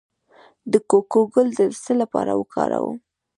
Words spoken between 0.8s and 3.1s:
کوکو ګل د څه لپاره وکاروم؟